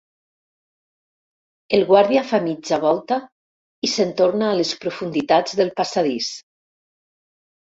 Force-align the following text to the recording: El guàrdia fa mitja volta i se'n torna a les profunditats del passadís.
El 1.77 1.83
guàrdia 1.91 2.23
fa 2.31 2.39
mitja 2.47 2.79
volta 2.87 3.19
i 3.89 3.91
se'n 3.97 4.15
torna 4.23 4.49
a 4.49 4.57
les 4.61 4.73
profunditats 4.87 5.59
del 5.61 5.71
passadís. 5.83 6.33